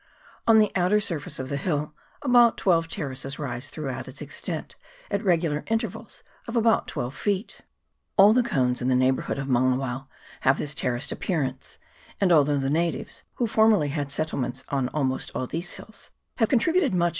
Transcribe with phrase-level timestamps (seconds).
[0.47, 1.93] On the outer surface of fche Jirll
[2.23, 4.75] about twelve terraces rise throughout its extent,
[5.11, 7.61] at regular intervals of about twelve feet.
[8.17, 10.07] All the cones in the neighbourhood of Maunga wao
[10.39, 11.77] have this terraced appearance;
[12.19, 16.95] and although the natives, who formerly had settlements on almost all these hills, have contributed
[16.95, 17.09] much to CHAP.